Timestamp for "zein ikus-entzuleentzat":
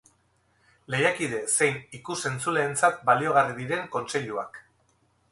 1.55-2.97